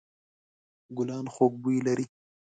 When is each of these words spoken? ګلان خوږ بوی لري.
ګلان 0.97 1.25
خوږ 1.33 1.53
بوی 1.61 1.77
لري. 1.87 2.05